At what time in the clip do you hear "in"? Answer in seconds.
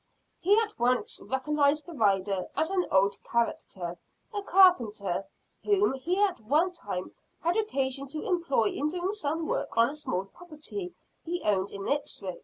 8.71-8.87, 11.69-11.87